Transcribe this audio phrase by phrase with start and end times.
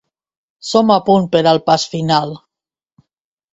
[0.69, 2.35] Som a punt per al pas final.